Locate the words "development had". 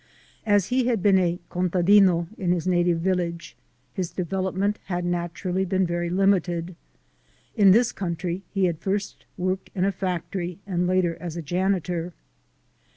4.09-5.05